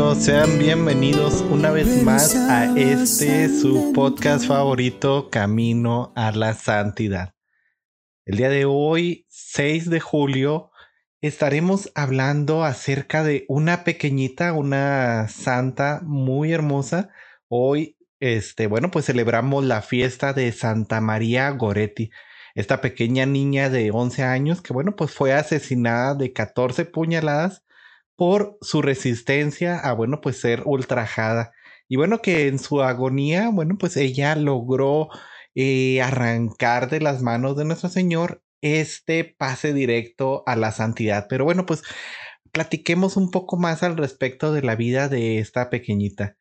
Sean 0.00 0.58
bienvenidos 0.58 1.42
una 1.50 1.70
vez 1.70 2.02
más 2.02 2.34
a 2.34 2.76
este 2.76 3.48
su 3.48 3.92
podcast 3.94 4.46
favorito, 4.46 5.28
Camino 5.30 6.12
a 6.16 6.32
la 6.32 6.54
Santidad. 6.54 7.34
El 8.24 8.38
día 8.38 8.48
de 8.48 8.64
hoy, 8.64 9.26
6 9.28 9.90
de 9.90 10.00
julio, 10.00 10.70
estaremos 11.20 11.92
hablando 11.94 12.64
acerca 12.64 13.22
de 13.22 13.44
una 13.46 13.84
pequeñita, 13.84 14.54
una 14.54 15.28
santa 15.28 16.00
muy 16.02 16.52
hermosa. 16.52 17.10
Hoy, 17.48 17.98
este, 18.20 18.66
bueno, 18.66 18.90
pues 18.90 19.04
celebramos 19.04 19.64
la 19.64 19.82
fiesta 19.82 20.32
de 20.32 20.50
Santa 20.52 21.00
María 21.02 21.50
Goretti, 21.50 22.10
esta 22.54 22.80
pequeña 22.80 23.26
niña 23.26 23.68
de 23.68 23.90
11 23.92 24.24
años 24.24 24.62
que, 24.62 24.72
bueno, 24.72 24.96
pues 24.96 25.12
fue 25.12 25.34
asesinada 25.34 26.14
de 26.14 26.32
14 26.32 26.86
puñaladas 26.86 27.64
por 28.20 28.58
su 28.60 28.82
resistencia 28.82 29.78
a, 29.78 29.94
bueno, 29.94 30.20
pues 30.20 30.38
ser 30.38 30.64
ultrajada. 30.66 31.52
Y 31.88 31.96
bueno, 31.96 32.20
que 32.20 32.48
en 32.48 32.58
su 32.58 32.82
agonía, 32.82 33.48
bueno, 33.48 33.78
pues 33.78 33.96
ella 33.96 34.36
logró 34.36 35.08
eh, 35.54 36.02
arrancar 36.02 36.90
de 36.90 37.00
las 37.00 37.22
manos 37.22 37.56
de 37.56 37.64
nuestro 37.64 37.88
Señor 37.88 38.42
este 38.60 39.24
pase 39.24 39.72
directo 39.72 40.42
a 40.44 40.54
la 40.54 40.70
santidad. 40.70 41.28
Pero 41.30 41.46
bueno, 41.46 41.64
pues 41.64 41.82
platiquemos 42.52 43.16
un 43.16 43.30
poco 43.30 43.56
más 43.56 43.82
al 43.82 43.96
respecto 43.96 44.52
de 44.52 44.60
la 44.60 44.76
vida 44.76 45.08
de 45.08 45.38
esta 45.38 45.70
pequeñita. 45.70 46.36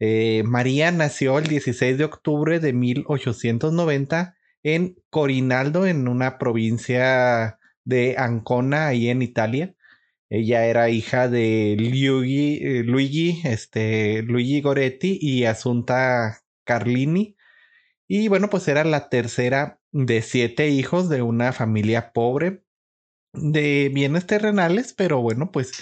Eh, 0.00 0.42
María 0.44 0.90
nació 0.90 1.38
el 1.38 1.46
16 1.46 1.96
de 1.96 2.04
octubre 2.06 2.58
de 2.58 2.72
1890 2.72 4.34
en 4.64 4.96
Corinaldo, 5.10 5.86
en 5.86 6.08
una 6.08 6.38
provincia 6.38 7.60
de 7.84 8.16
Ancona, 8.18 8.88
ahí 8.88 9.10
en 9.10 9.22
Italia. 9.22 9.76
Ella 10.30 10.66
era 10.66 10.90
hija 10.90 11.28
de 11.28 11.76
Luigi, 11.78 12.60
eh, 12.62 12.84
Luigi, 12.84 13.40
este, 13.44 14.22
Luigi 14.22 14.60
Goretti 14.60 15.18
y 15.20 15.44
Asunta 15.44 16.42
Carlini. 16.64 17.36
Y 18.08 18.28
bueno, 18.28 18.50
pues 18.50 18.68
era 18.68 18.84
la 18.84 19.08
tercera 19.10 19.80
de 19.92 20.22
siete 20.22 20.68
hijos 20.68 21.08
de 21.08 21.22
una 21.22 21.52
familia 21.52 22.12
pobre, 22.12 22.64
de 23.32 23.90
bienes 23.92 24.26
terrenales, 24.26 24.94
pero 24.94 25.20
bueno, 25.22 25.50
pues 25.52 25.72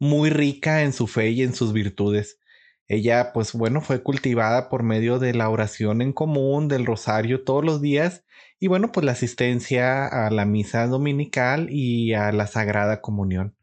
muy 0.00 0.30
rica 0.30 0.82
en 0.82 0.92
su 0.94 1.06
fe 1.06 1.30
y 1.30 1.42
en 1.42 1.54
sus 1.54 1.72
virtudes. 1.74 2.38
Ella, 2.88 3.32
pues 3.34 3.52
bueno, 3.52 3.82
fue 3.82 4.02
cultivada 4.02 4.70
por 4.70 4.82
medio 4.82 5.18
de 5.18 5.34
la 5.34 5.50
oración 5.50 6.02
en 6.02 6.12
común, 6.14 6.68
del 6.68 6.86
rosario 6.86 7.44
todos 7.44 7.64
los 7.64 7.82
días 7.82 8.24
y 8.58 8.68
bueno, 8.68 8.92
pues 8.92 9.04
la 9.04 9.12
asistencia 9.12 10.06
a 10.06 10.30
la 10.30 10.46
misa 10.46 10.86
dominical 10.86 11.68
y 11.70 12.14
a 12.14 12.32
la 12.32 12.46
Sagrada 12.46 13.02
Comunión. 13.02 13.57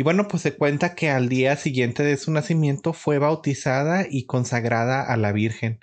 Y 0.00 0.02
bueno, 0.02 0.28
pues 0.28 0.42
se 0.42 0.56
cuenta 0.56 0.94
que 0.94 1.10
al 1.10 1.28
día 1.28 1.56
siguiente 1.56 2.02
de 2.02 2.16
su 2.16 2.32
nacimiento 2.32 2.94
fue 2.94 3.18
bautizada 3.18 4.06
y 4.08 4.24
consagrada 4.24 5.02
a 5.02 5.18
la 5.18 5.30
Virgen. 5.30 5.80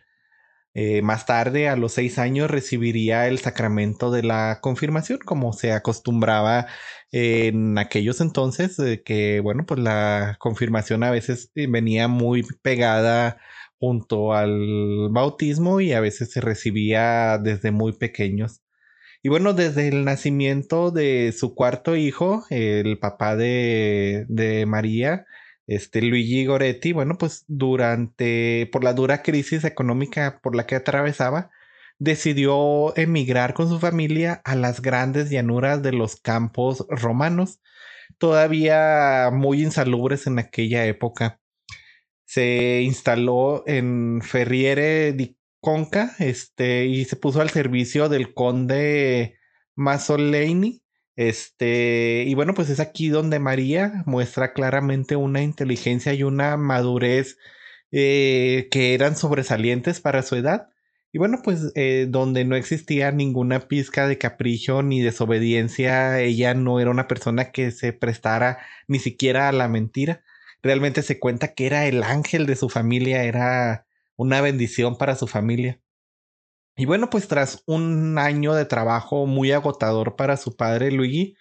Eh, 0.74 1.04
más 1.04 1.28
tarde, 1.28 1.70
a 1.70 1.76
los 1.76 1.94
seis 1.94 2.18
años, 2.18 2.50
recibiría 2.50 3.28
el 3.28 3.38
sacramento 3.38 4.10
de 4.10 4.24
la 4.24 4.60
confirmación, 4.60 5.20
como 5.24 5.54
se 5.54 5.72
acostumbraba 5.72 6.66
en 7.12 7.78
aquellos 7.78 8.20
entonces, 8.20 8.78
que 9.06 9.40
bueno, 9.42 9.68
pues 9.68 9.82
la 9.82 10.38
confirmación 10.40 11.04
a 11.04 11.12
veces 11.12 11.52
eh, 11.54 11.68
venía 11.70 12.08
muy 12.08 12.44
pegada 12.64 13.38
junto 13.80 14.34
al 14.34 15.10
bautismo 15.12 15.80
y 15.80 15.94
a 15.94 16.00
veces 16.00 16.32
se 16.32 16.42
recibía 16.42 17.38
desde 17.38 17.70
muy 17.70 17.94
pequeños. 17.94 18.62
Y 19.24 19.30
bueno, 19.30 19.54
desde 19.54 19.88
el 19.88 20.06
nacimiento 20.06 20.92
de 20.92 21.34
su 21.38 21.56
cuarto 21.56 21.96
hijo, 21.96 22.46
el 22.50 23.00
papá 23.00 23.36
de, 23.36 24.26
de 24.30 24.66
María, 24.66 25.26
este 25.68 26.02
Luigi 26.02 26.46
Goretti, 26.46 26.94
bueno, 26.94 27.18
pues 27.18 27.44
durante, 27.48 28.70
por 28.72 28.84
la 28.84 28.94
dura 28.94 29.22
crisis 29.22 29.66
económica 29.66 30.40
por 30.42 30.56
la 30.56 30.66
que 30.66 30.76
atravesaba, 30.76 31.52
decidió 32.00 32.96
emigrar 32.98 33.54
con 33.54 33.70
su 33.70 33.80
familia 33.80 34.42
a 34.46 34.56
las 34.56 34.82
grandes 34.82 35.30
llanuras 35.30 35.82
de 35.82 35.92
los 35.92 36.16
campos 36.16 36.86
romanos, 36.90 37.60
todavía 38.18 39.30
muy 39.34 39.62
insalubres 39.64 40.28
en 40.28 40.40
aquella 40.40 40.86
época. 40.86 41.40
Se 42.26 42.82
instaló 42.82 43.64
en 43.68 44.22
Ferriere 44.22 45.14
di 45.14 45.38
Conca, 45.62 46.16
este, 46.20 46.86
y 46.86 47.06
se 47.06 47.16
puso 47.16 47.42
al 47.42 47.50
servicio 47.50 48.10
del 48.10 48.34
conde 48.34 49.38
Masolini. 49.76 50.84
Este, 51.16 52.26
y 52.28 52.36
bueno, 52.36 52.54
pues 52.54 52.70
es 52.70 52.80
aquí 52.80 53.10
donde 53.10 53.40
María 53.40 54.04
muestra 54.06 54.54
claramente 54.54 55.16
una 55.16 55.42
inteligencia 55.42 56.14
y 56.14 56.24
una 56.24 56.58
madurez 56.58 57.38
eh, 57.92 58.68
que 58.72 58.94
eran 58.94 59.16
sobresalientes 59.16 60.00
para 60.02 60.22
su 60.22 60.36
edad. 60.36 60.70
Y 61.12 61.20
bueno, 61.20 61.40
pues 61.44 61.72
eh, 61.76 62.06
donde 62.10 62.46
no 62.46 62.56
existía 62.56 63.12
ninguna 63.12 63.68
pizca 63.68 64.08
de 64.08 64.18
capricho 64.18 64.84
ni 64.84 65.02
desobediencia, 65.02 66.20
ella 66.20 66.54
no 66.54 66.80
era 66.80 66.92
una 66.92 67.08
persona 67.08 67.52
que 67.52 67.72
se 67.72 67.94
prestara 67.94 68.60
ni 68.88 69.00
siquiera 69.00 69.50
a 69.50 69.52
la 69.54 69.68
mentira. 69.68 70.24
Realmente 70.62 71.02
se 71.02 71.20
cuenta 71.20 71.54
que 71.54 71.66
era 71.66 71.88
el 71.88 72.04
ángel 72.04 72.46
de 72.46 72.56
su 72.56 72.70
familia, 72.70 73.24
era 73.24 73.87
una 74.18 74.42
bendición 74.42 74.98
para 74.98 75.16
su 75.16 75.28
familia. 75.28 75.80
Y 76.76 76.86
bueno, 76.86 77.10
pues 77.10 77.28
tras 77.28 77.64
un 77.66 78.20
año 78.20 78.54
de 78.54 78.66
trabajo 78.66 79.26
muy 79.26 79.52
agotador 79.52 80.16
para 80.16 80.38
su 80.38 80.56
padre 80.56 80.92
Luigi, 80.92 81.36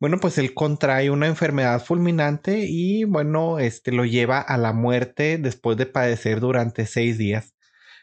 bueno, 0.00 0.18
pues 0.18 0.36
él 0.36 0.52
contrae 0.52 1.10
una 1.10 1.28
enfermedad 1.28 1.82
fulminante 1.82 2.66
y 2.68 3.04
bueno, 3.04 3.58
este 3.58 3.92
lo 3.92 4.04
lleva 4.04 4.40
a 4.40 4.58
la 4.58 4.72
muerte 4.72 5.38
después 5.38 5.78
de 5.78 5.86
padecer 5.86 6.40
durante 6.40 6.86
seis 6.86 7.16
días. 7.18 7.54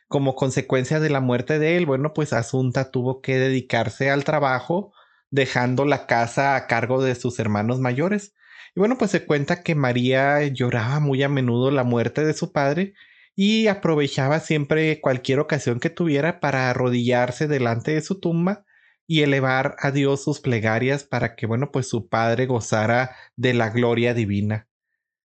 Como 0.07 0.35
consecuencia 0.35 0.99
de 0.99 1.09
la 1.09 1.19
muerte 1.19 1.59
de 1.59 1.77
él, 1.77 1.85
bueno, 1.85 2.13
pues 2.13 2.33
Asunta 2.33 2.89
tuvo 2.89 3.21
que 3.21 3.37
dedicarse 3.37 4.09
al 4.09 4.23
trabajo, 4.23 4.93
dejando 5.29 5.85
la 5.85 6.07
casa 6.07 6.55
a 6.55 6.65
cargo 6.67 7.03
de 7.03 7.13
sus 7.15 7.37
hermanos 7.37 7.79
mayores. 7.79 8.33
Y 8.75 8.79
bueno, 8.79 8.97
pues 8.97 9.11
se 9.11 9.25
cuenta 9.25 9.61
que 9.61 9.75
María 9.75 10.41
lloraba 10.47 10.99
muy 10.99 11.21
a 11.21 11.29
menudo 11.29 11.69
la 11.69 11.83
muerte 11.83 12.25
de 12.25 12.33
su 12.33 12.51
padre 12.51 12.93
y 13.41 13.67
aprovechaba 13.67 14.41
siempre 14.41 14.99
cualquier 14.99 15.39
ocasión 15.39 15.79
que 15.79 15.89
tuviera 15.89 16.41
para 16.41 16.69
arrodillarse 16.69 17.47
delante 17.47 17.93
de 17.93 18.01
su 18.01 18.19
tumba 18.19 18.65
y 19.07 19.21
elevar 19.21 19.77
a 19.79 19.91
Dios 19.91 20.25
sus 20.25 20.41
plegarias 20.41 21.05
para 21.05 21.37
que, 21.37 21.45
bueno, 21.45 21.71
pues 21.71 21.87
su 21.87 22.09
padre 22.09 22.47
gozara 22.47 23.15
de 23.37 23.53
la 23.53 23.69
gloria 23.69 24.13
divina, 24.13 24.67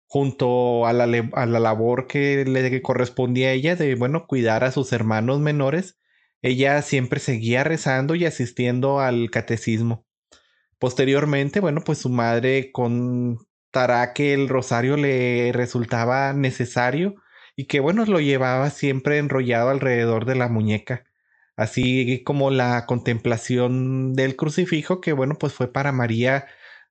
junto 0.07 0.85
a 0.85 0.91
la, 0.91 1.05
a 1.05 1.45
la 1.45 1.59
labor 1.61 2.07
que 2.07 2.44
le 2.44 2.81
correspondía 2.81 3.47
a 3.47 3.51
ella 3.53 3.77
de, 3.77 3.95
bueno, 3.95 4.28
cuidar 4.28 4.66
a 4.66 4.73
sus 4.73 4.91
hermanos 4.91 5.39
menores, 5.39 5.97
ella 6.41 6.81
siempre 6.81 7.22
seguía 7.22 7.63
rezando 7.63 8.16
y 8.16 8.25
asistiendo 8.25 8.99
al 8.99 9.31
catecismo. 9.31 10.05
Posteriormente, 10.79 11.61
bueno, 11.61 11.79
pues 11.85 11.99
su 11.99 12.09
madre 12.09 12.73
contará 12.73 14.11
que 14.13 14.33
el 14.33 14.49
rosario 14.49 14.97
le 14.97 15.53
resultaba 15.53 16.33
necesario 16.33 17.16
y 17.55 17.65
que 17.65 17.79
bueno, 17.79 18.05
lo 18.05 18.19
llevaba 18.19 18.69
siempre 18.69 19.17
enrollado 19.17 19.69
alrededor 19.69 20.25
de 20.25 20.35
la 20.35 20.49
muñeca, 20.49 21.05
así 21.55 22.23
como 22.25 22.49
la 22.51 22.85
contemplación 22.85 24.13
del 24.13 24.35
crucifijo, 24.35 25.01
que 25.01 25.13
bueno, 25.13 25.35
pues 25.39 25.53
fue 25.53 25.71
para 25.71 25.91
María 25.91 26.47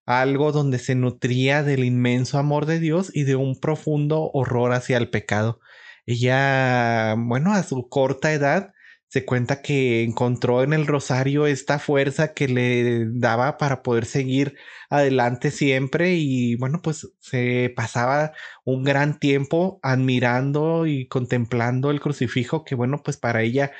algo 0.06 0.52
donde 0.52 0.78
se 0.78 0.94
nutría 0.94 1.62
del 1.62 1.84
inmenso 1.84 2.38
amor 2.38 2.66
de 2.66 2.80
Dios 2.80 3.10
y 3.14 3.24
de 3.24 3.36
un 3.36 3.58
profundo 3.60 4.30
horror 4.32 4.72
hacia 4.72 4.96
el 4.98 5.10
pecado. 5.10 5.60
Ella, 6.06 7.14
bueno, 7.16 7.52
a 7.52 7.62
su 7.62 7.88
corta 7.88 8.32
edad, 8.32 8.72
se 9.10 9.24
cuenta 9.24 9.60
que 9.60 10.04
encontró 10.04 10.62
en 10.62 10.72
el 10.72 10.86
rosario 10.86 11.46
esta 11.48 11.80
fuerza 11.80 12.32
que 12.32 12.46
le 12.46 13.06
daba 13.10 13.58
para 13.58 13.82
poder 13.82 14.06
seguir 14.06 14.56
adelante 14.88 15.50
siempre 15.50 16.14
y 16.14 16.54
bueno, 16.54 16.80
pues 16.80 17.10
se 17.18 17.72
pasaba 17.74 18.32
un 18.64 18.84
gran 18.84 19.18
tiempo 19.18 19.80
admirando 19.82 20.86
y 20.86 21.08
contemplando 21.08 21.90
el 21.90 22.00
crucifijo 22.00 22.64
que 22.64 22.76
bueno, 22.76 23.02
pues 23.02 23.16
para 23.16 23.42
ella 23.42 23.72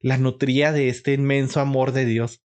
la 0.00 0.16
nutría 0.16 0.72
de 0.72 0.88
este 0.88 1.12
inmenso 1.12 1.60
amor 1.60 1.92
de 1.92 2.06
Dios. 2.06 2.42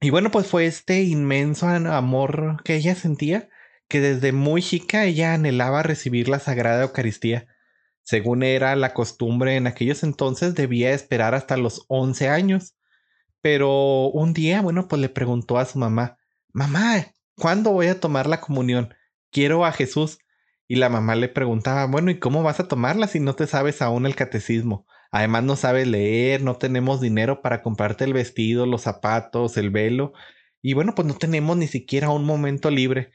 Y 0.00 0.08
bueno, 0.08 0.30
pues 0.30 0.46
fue 0.46 0.64
este 0.64 1.02
inmenso 1.02 1.68
amor 1.68 2.62
que 2.64 2.76
ella 2.76 2.94
sentía 2.94 3.50
que 3.86 4.00
desde 4.00 4.32
muy 4.32 4.62
chica 4.62 5.04
ella 5.04 5.34
anhelaba 5.34 5.82
recibir 5.82 6.28
la 6.30 6.38
Sagrada 6.38 6.84
Eucaristía 6.84 7.51
Según 8.02 8.42
era 8.42 8.74
la 8.76 8.94
costumbre 8.94 9.56
en 9.56 9.66
aquellos 9.66 10.02
entonces, 10.02 10.54
debía 10.54 10.92
esperar 10.92 11.34
hasta 11.34 11.56
los 11.56 11.84
11 11.88 12.28
años. 12.28 12.74
Pero 13.40 14.08
un 14.08 14.32
día, 14.32 14.62
bueno, 14.62 14.88
pues 14.88 15.00
le 15.00 15.08
preguntó 15.08 15.58
a 15.58 15.64
su 15.64 15.78
mamá, 15.78 16.18
mamá, 16.52 17.06
¿cuándo 17.36 17.72
voy 17.72 17.88
a 17.88 18.00
tomar 18.00 18.26
la 18.26 18.40
comunión? 18.40 18.94
Quiero 19.30 19.64
a 19.64 19.72
Jesús. 19.72 20.18
Y 20.68 20.76
la 20.76 20.88
mamá 20.88 21.16
le 21.16 21.28
preguntaba, 21.28 21.86
bueno, 21.86 22.10
¿y 22.10 22.18
cómo 22.18 22.42
vas 22.42 22.60
a 22.60 22.68
tomarla 22.68 23.06
si 23.06 23.20
no 23.20 23.34
te 23.34 23.46
sabes 23.46 23.82
aún 23.82 24.06
el 24.06 24.14
catecismo? 24.14 24.86
Además 25.10 25.44
no 25.44 25.56
sabes 25.56 25.86
leer, 25.86 26.42
no 26.42 26.56
tenemos 26.56 27.00
dinero 27.00 27.42
para 27.42 27.62
comprarte 27.62 28.04
el 28.04 28.14
vestido, 28.14 28.64
los 28.64 28.82
zapatos, 28.82 29.58
el 29.58 29.68
velo. 29.68 30.14
Y 30.62 30.72
bueno, 30.72 30.94
pues 30.94 31.06
no 31.06 31.14
tenemos 31.14 31.56
ni 31.58 31.66
siquiera 31.66 32.08
un 32.08 32.24
momento 32.24 32.70
libre. 32.70 33.12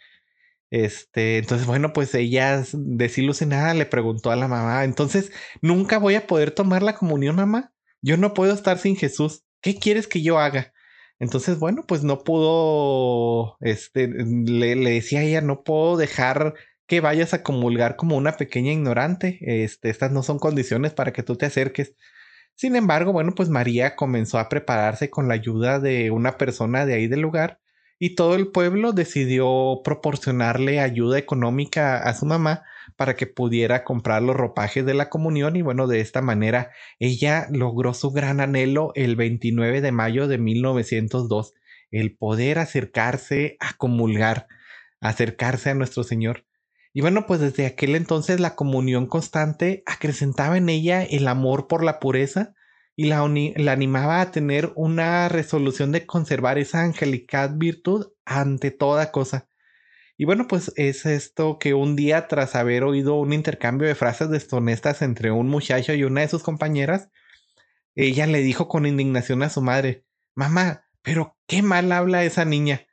Este, 0.69 1.38
entonces, 1.38 1.66
bueno, 1.66 1.94
pues 1.94 2.14
ella 2.14 2.64
desilusionada 2.74 3.74
le 3.74 3.86
preguntó 3.86 4.31
a 4.31 4.36
la 4.36 4.48
mamá, 4.48 4.84
entonces, 4.84 5.31
¿nunca 5.62 5.98
voy 5.98 6.16
a 6.16 6.28
poder 6.28 6.52
tomar 6.52 6.84
la 6.84 6.96
comunión, 6.96 7.36
mamá? 7.38 7.74
Yo 8.02 8.18
no 8.18 8.34
puedo 8.34 8.54
estar 8.54 8.78
sin 8.78 8.96
Jesús. 8.96 9.44
¿Qué 9.62 9.75
quieres 9.80 10.08
que 10.08 10.22
yo 10.22 10.40
haga? 10.40 10.74
Entonces, 11.19 11.58
bueno, 11.58 11.86
pues 11.88 12.04
no 12.04 12.19
pudo, 12.24 13.58
este, 13.62 14.08
le, 14.08 14.75
le 14.75 14.92
decía 14.92 15.19
a 15.19 15.24
ella, 15.24 15.42
no 15.42 15.64
puedo 15.64 15.98
dejar 15.98 16.54
que 16.86 17.02
vayas 17.02 17.34
a 17.34 17.44
comulgar 17.44 17.96
como 17.96 18.18
una 18.18 18.38
pequeña 18.38 18.72
ignorante. 18.72 19.40
Este, 19.42 19.90
estas 19.90 20.12
no 20.12 20.24
son 20.24 20.40
condiciones 20.40 20.94
para 20.94 21.14
que 21.14 21.24
tú 21.24 21.36
te 21.36 21.46
acerques. 21.48 21.96
Sin 22.56 22.75
embargo, 22.75 23.14
bueno, 23.14 23.34
pues 23.36 23.50
María 23.50 23.96
comenzó 23.96 24.40
a 24.40 24.50
prepararse 24.50 25.10
con 25.10 25.28
la 25.28 25.36
ayuda 25.36 25.80
de 25.80 26.12
una 26.12 26.38
persona 26.38 26.86
de 26.86 26.96
ahí 26.96 27.08
del 27.08 27.22
lugar 27.22 27.60
y 27.99 28.15
todo 28.15 28.35
el 28.35 28.47
pueblo 28.47 28.94
decidió 28.94 29.81
proporcionarle 29.83 30.79
ayuda 30.79 31.17
económica 31.17 31.97
a 31.97 32.13
su 32.13 32.25
mamá 32.25 32.63
para 32.95 33.15
que 33.15 33.27
pudiera 33.27 33.83
comprar 33.83 34.21
los 34.21 34.35
ropajes 34.35 34.85
de 34.85 34.94
la 34.94 35.09
comunión 35.09 35.55
y 35.55 35.61
bueno, 35.61 35.88
de 35.88 35.99
esta 35.99 36.21
manera 36.21 36.71
ella 36.99 37.47
logró 37.51 37.94
su 37.94 38.11
gran 38.11 38.39
anhelo 38.39 38.91
el 38.95 39.15
29 39.15 39.81
de 39.81 39.91
mayo 39.91 40.27
de 40.27 40.38
1902, 40.38 41.53
el 41.91 42.15
poder 42.15 42.59
acercarse 42.59 43.57
a 43.59 43.73
comulgar, 43.73 44.47
acercarse 44.99 45.71
a 45.71 45.75
nuestro 45.75 46.03
Señor. 46.03 46.45
Y 46.94 47.01
bueno, 47.01 47.25
pues 47.27 47.39
desde 47.39 47.65
aquel 47.65 47.95
entonces 47.95 48.39
la 48.39 48.55
comunión 48.55 49.07
constante 49.07 49.83
acrecentaba 49.85 50.57
en 50.57 50.69
ella 50.69 51.03
el 51.03 51.27
amor 51.27 51.67
por 51.67 51.83
la 51.83 51.99
pureza 51.99 52.55
y 52.97 53.05
la, 53.05 53.21
animaba 53.71 54.21
a 54.21 54.31
tener 54.31 54.73
una 54.75 55.29
resolución 55.29 55.91
de 55.91 56.07
conservar 56.07 56.57
esa 56.57 56.81
angelical 56.81 57.55
virtud 57.55 58.07
ante 58.25 58.71
toda 58.71 59.11
cosa. 59.11 59.47
Y 60.17 60.25
bueno, 60.25 60.47
pues 60.47 60.73
es 60.77 61.05
esto 61.05 61.59
que 61.59 61.75
un 61.75 61.95
día 61.95 62.27
tras 62.27 62.55
haber 62.55 62.83
oído 62.83 63.13
un 63.13 63.33
intercambio 63.33 63.88
de 63.88 63.94
frases 63.94 64.31
deshonestas 64.31 65.03
entre 65.03 65.29
un 65.29 65.47
muchacho 65.47 65.94
y 65.94 66.03
una 66.05 66.21
de 66.21 66.27
sus 66.27 66.41
compañeras, 66.41 67.11
ella 67.94 68.25
le 68.25 68.39
dijo 68.39 68.67
con 68.67 68.88
indignación 68.88 69.44
a 69.44 69.49
su 69.49 69.61
madre, 69.61 70.03
Mamá, 70.35 70.85
pero 71.03 71.38
qué 71.47 71.61
mal 71.61 71.91
habla 71.91 72.23
esa 72.23 72.45
niña. 72.45 72.88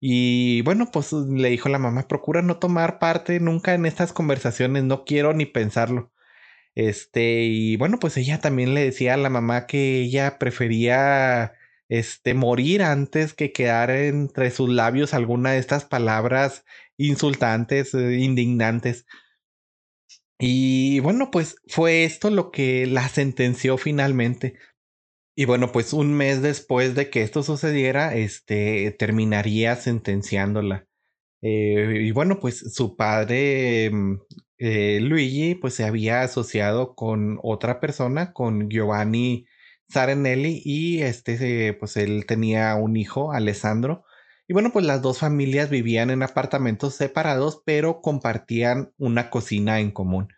Y 0.00 0.60
bueno, 0.62 0.90
pues 0.92 1.12
le 1.12 1.48
dijo 1.48 1.70
la 1.70 1.78
mamá, 1.78 2.08
procura 2.08 2.42
no 2.42 2.58
tomar 2.58 2.98
parte 2.98 3.40
nunca 3.40 3.72
en 3.74 3.86
estas 3.86 4.12
conversaciones, 4.12 4.84
no 4.84 5.04
quiero 5.04 5.32
ni 5.32 5.46
pensarlo. 5.46 6.12
Este, 6.76 7.44
y 7.44 7.76
bueno, 7.76 7.98
pues 7.98 8.16
ella 8.18 8.38
también 8.40 8.74
le 8.74 8.84
decía 8.84 9.14
a 9.14 9.16
la 9.16 9.30
mamá 9.30 9.66
que 9.66 10.00
ella 10.02 10.38
prefería 10.38 11.54
este, 11.88 12.34
morir 12.34 12.82
antes 12.82 13.34
que 13.34 13.52
quedar 13.52 13.90
entre 13.90 14.50
sus 14.50 14.68
labios 14.68 15.14
alguna 15.14 15.52
de 15.52 15.58
estas 15.58 15.86
palabras 15.86 16.64
insultantes, 16.98 17.94
eh, 17.94 18.18
indignantes. 18.18 19.06
Y 20.38 21.00
bueno, 21.00 21.30
pues 21.30 21.56
fue 21.66 22.04
esto 22.04 22.30
lo 22.30 22.50
que 22.50 22.86
la 22.86 23.08
sentenció 23.08 23.78
finalmente. 23.78 24.58
Y 25.36 25.46
bueno, 25.46 25.72
pues 25.72 25.92
un 25.92 26.14
mes 26.14 26.42
después 26.42 26.94
de 26.94 27.10
que 27.10 27.22
esto 27.22 27.42
sucediera, 27.42 28.14
este, 28.16 28.90
terminaría 28.98 29.76
sentenciándola. 29.76 30.86
Eh, 31.42 32.02
y 32.04 32.10
bueno, 32.12 32.38
pues 32.40 32.74
su 32.74 32.96
padre, 32.96 33.90
mm, 33.90 34.18
eh, 34.58 35.00
Luigi, 35.02 35.54
pues 35.54 35.74
se 35.74 35.84
había 35.84 36.22
asociado 36.22 36.94
con 36.94 37.38
otra 37.42 37.80
persona, 37.80 38.32
con 38.32 38.68
Giovanni 38.70 39.46
Sarenelli, 39.88 40.62
y 40.64 41.02
este, 41.02 41.74
pues 41.74 41.96
él 41.96 42.26
tenía 42.26 42.74
un 42.76 42.96
hijo, 42.96 43.32
Alessandro. 43.32 44.04
Y 44.48 44.52
bueno, 44.54 44.70
pues 44.72 44.84
las 44.86 45.02
dos 45.02 45.18
familias 45.18 45.70
vivían 45.70 46.10
en 46.10 46.22
apartamentos 46.22 46.94
separados, 46.94 47.62
pero 47.64 48.00
compartían 48.00 48.92
una 48.98 49.30
cocina 49.30 49.80
en 49.80 49.90
común. 49.90 50.28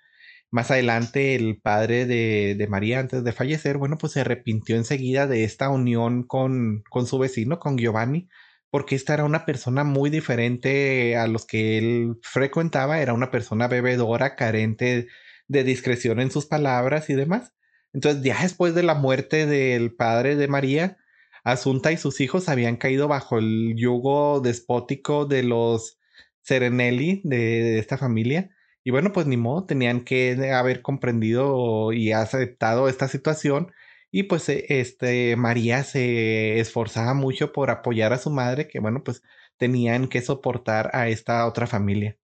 Más 0.50 0.70
adelante, 0.70 1.34
el 1.34 1.60
padre 1.60 2.06
de, 2.06 2.54
de, 2.56 2.66
María, 2.68 3.00
antes 3.00 3.22
de 3.22 3.32
fallecer, 3.32 3.76
bueno, 3.76 3.98
pues 3.98 4.14
se 4.14 4.20
arrepintió 4.22 4.76
enseguida 4.76 5.26
de 5.26 5.44
esta 5.44 5.68
unión 5.68 6.22
con, 6.24 6.82
con 6.90 7.06
su 7.06 7.18
vecino, 7.18 7.58
con 7.60 7.76
Giovanni, 7.76 8.28
porque 8.70 8.94
esta 8.96 9.14
era 9.14 9.24
una 9.24 9.46
persona 9.46 9.84
muy 9.84 10.10
diferente 10.10 11.16
a 11.16 11.26
los 11.26 11.46
que 11.46 11.78
él 11.78 12.18
frecuentaba, 12.22 13.00
era 13.00 13.14
una 13.14 13.30
persona 13.30 13.68
bebedora, 13.68 14.36
carente 14.36 15.08
de 15.48 15.64
discreción 15.64 16.20
en 16.20 16.30
sus 16.30 16.46
palabras 16.46 17.10
y 17.10 17.14
demás. 17.14 17.54
Entonces, 17.92 18.22
ya 18.22 18.42
después 18.42 18.74
de 18.74 18.82
la 18.82 18.94
muerte 18.94 19.46
del 19.46 19.94
padre 19.94 20.36
de 20.36 20.48
María, 20.48 20.98
Asunta 21.44 21.92
y 21.92 21.96
sus 21.96 22.20
hijos 22.20 22.48
habían 22.50 22.76
caído 22.76 23.08
bajo 23.08 23.38
el 23.38 23.74
yugo 23.74 24.40
despótico 24.40 25.24
de 25.24 25.42
los 25.42 25.98
Serenelli 26.42 27.22
de, 27.24 27.78
esta 27.78 27.96
familia. 27.96 28.50
Y 28.84 28.90
bueno, 28.90 29.12
pues 29.12 29.26
ni 29.26 29.36
modo, 29.38 29.64
tenían 29.64 30.02
que 30.02 30.52
haber 30.52 30.82
comprendido 30.82 31.92
y 31.92 32.12
aceptado 32.12 32.88
esta 32.88 33.08
situación 33.08 33.72
y 34.10 34.24
pues 34.24 34.48
e, 34.48 34.66
este, 34.68 35.36
María 35.36 35.84
se 35.84 36.60
esforzaba 36.60 37.14
mucho 37.14 37.52
por 37.52 37.70
apoyar 37.70 38.12
a 38.12 38.18
su 38.18 38.30
madre, 38.30 38.68
que 38.68 38.80
bueno, 38.80 39.02
pues 39.04 39.22
tenían 39.56 40.08
que 40.08 40.22
soportar 40.22 40.90
a 40.94 41.08
esta 41.08 41.46
otra 41.46 41.66
familia. 41.66 42.18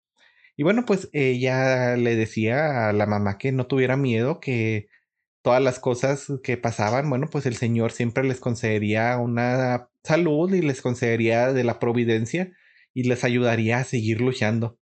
Y 0.57 0.63
bueno, 0.65 0.85
pues 0.87 1.09
ella 1.13 1.97
le 1.97 2.17
decía 2.17 2.89
a 2.89 2.93
la 2.93 3.07
mamá 3.07 3.39
que 3.39 3.53
no 3.53 3.67
tuviera 3.67 3.97
miedo, 3.97 4.41
que 4.41 4.89
todas 5.43 5.63
las 5.63 5.81
cosas 5.81 6.33
que 6.43 6.57
pasaban, 6.57 7.11
bueno, 7.11 7.29
pues 7.31 7.47
el 7.47 7.57
Señor 7.57 7.93
siempre 7.93 8.25
les 8.25 8.41
concedería 8.41 9.19
una 9.19 9.91
salud 10.05 10.53
y 10.55 10.63
les 10.63 10.83
concedería 10.83 11.53
de 11.53 11.65
la 11.65 11.79
providencia 11.81 12.53
y 12.95 13.05
les 13.05 13.25
ayudaría 13.25 13.79
a 13.79 13.85
seguir 13.85 14.21
luchando. 14.21 14.79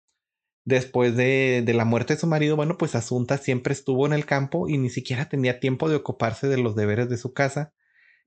Después 0.65 1.17
de, 1.17 1.65
la 1.75 1.85
muerte 1.85 2.15
de 2.15 2.21
su 2.21 2.27
marido, 2.27 2.57
bueno, 2.57 2.79
pues 2.79 2.95
Asunta 2.95 3.39
siempre 3.39 3.73
estuvo 3.73 4.07
en 4.07 4.13
el 4.13 4.27
campo 4.27 4.69
y 4.69 4.79
ni 4.79 4.91
siquiera 4.91 5.29
tenía 5.29 5.59
tiempo 5.61 5.89
de 5.89 5.97
ocuparse 5.97 6.47
de 6.49 6.59
los 6.59 6.77
deberes 6.77 7.09
de 7.09 7.17
su 7.17 7.33
casa, 7.33 7.73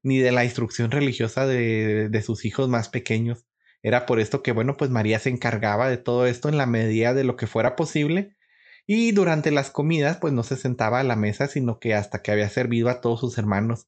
ni 0.04 0.20
de 0.20 0.32
la 0.32 0.44
instrucción 0.44 0.92
religiosa 0.92 1.48
de, 1.48 2.10
de 2.10 2.22
sus 2.22 2.46
hijos 2.46 2.68
más 2.70 2.90
pequeños. 2.90 3.46
Era 3.82 4.06
por 4.06 4.20
esto 4.20 4.44
que, 4.44 4.52
bueno, 4.52 4.78
pues 4.78 4.90
María 4.92 5.20
se 5.20 5.30
encargaba 5.30 5.90
de 5.90 5.98
todo 5.98 6.26
esto 6.26 6.50
en 6.50 6.58
la 6.58 6.66
medida 6.66 7.14
de 7.14 7.24
lo 7.24 7.38
que 7.38 7.48
fuera 7.48 7.76
posible. 7.76 8.36
Y 8.88 9.12
durante 9.14 9.52
las 9.52 9.72
comidas, 9.72 10.18
pues 10.18 10.34
no 10.34 10.44
se 10.44 10.58
sentaba 10.58 11.00
a 11.00 11.04
la 11.04 11.16
mesa, 11.16 11.48
sino 11.48 11.80
que 11.80 11.94
hasta 11.96 12.22
que 12.22 12.32
había 12.32 12.50
servido 12.50 12.90
a 12.90 13.02
todos 13.02 13.20
sus 13.22 13.38
hermanos. 13.38 13.88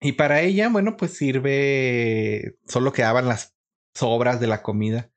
Y 0.00 0.12
para 0.12 0.40
ella, 0.40 0.68
bueno, 0.70 0.96
pues 0.96 1.12
sirve, 1.16 2.56
solo 2.66 2.92
quedaban 2.92 3.28
las 3.28 3.54
sobras 3.94 4.40
de 4.40 4.46
la 4.46 4.62
comida. 4.62 5.10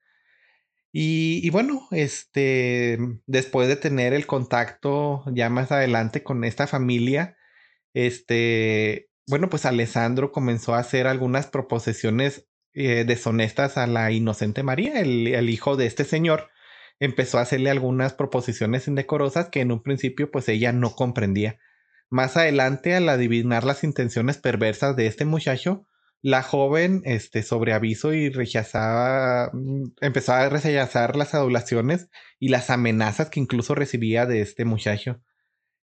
Y, 0.96 1.50
bueno, 1.50 1.88
este, 1.90 3.00
después 3.26 3.68
de 3.68 3.76
tener 3.78 4.14
el 4.14 4.28
contacto 4.28 5.24
ya 5.34 5.50
más 5.50 5.72
adelante 5.72 6.22
con 6.22 6.44
esta 6.44 6.68
familia, 6.68 7.36
este, 7.96 9.10
bueno, 9.28 9.50
pues 9.50 9.66
Alessandro 9.66 10.32
comenzó 10.32 10.76
a 10.76 10.80
hacer 10.80 11.08
algunas 11.08 11.48
proposiciones 11.48 12.48
eh, 12.76 13.06
deshonestas 13.08 13.78
a 13.78 13.88
la 13.88 14.12
inocente 14.12 14.62
María, 14.62 15.00
el, 15.02 15.28
el, 15.28 15.50
hijo 15.50 15.78
de 15.78 15.88
este 15.88 16.04
señor. 16.06 16.52
Empezó 17.00 17.40
a 17.40 17.42
hacerle 17.42 17.72
algunas 17.72 18.14
proposiciones 18.14 18.88
indecorosas 18.88 19.50
que 19.50 19.62
en 19.62 19.72
un 19.72 19.82
principio 19.82 20.30
pues 20.30 20.48
ella 20.48 20.74
no 20.74 20.96
comprendía. 20.96 21.60
Más 22.12 22.38
adelante, 22.38 22.94
al 22.96 23.10
adivinar 23.10 23.64
las 23.64 23.84
intenciones 23.84 24.38
perversas 24.38 24.96
de 24.96 25.08
este 25.08 25.26
muchacho, 25.26 25.88
la 26.24 26.42
joven, 26.42 27.02
este, 27.06 27.44
sobre 27.44 27.74
aviso 27.74 28.14
y 28.14 28.30
rechazaba, 28.30 29.52
mm, 29.54 29.84
empezó 30.02 30.34
a 30.34 30.50
rechazar 30.50 31.18
las 31.18 31.34
adulaciones 31.36 32.10
y 32.40 32.48
las 32.50 32.70
amenazas 32.70 33.30
que 33.30 33.42
incluso 33.42 33.76
recibía 33.76 34.26
de 34.26 34.42
este 34.42 34.66
muchacho. 34.66 35.22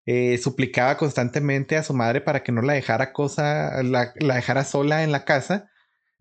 Eh, 0.04 0.38
suplicaba 0.38 0.98
constantemente 0.98 1.76
a 1.76 1.82
su 1.82 1.94
madre 1.94 2.20
para 2.20 2.42
que 2.44 2.52
no 2.52 2.62
la 2.62 2.74
dejara 2.74 3.12
cosa, 3.12 3.82
la, 3.82 4.12
dejara 4.14 4.64
sola 4.64 5.04
en 5.04 5.10
la 5.10 5.24
casa, 5.24 5.70